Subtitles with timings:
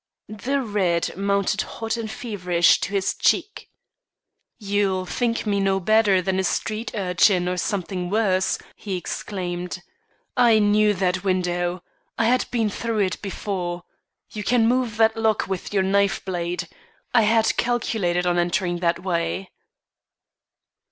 [0.29, 3.69] The red mounted hot and feverish to his cheek.
[4.57, 9.79] "You'll think me no better than a street urchin or something worse," he exclaimed.
[10.35, 11.83] "I knew that window;
[12.17, 13.83] I had been through it before.
[14.31, 16.67] You can move that lock with your knife blade.
[17.13, 19.51] I had calculated on entering that way."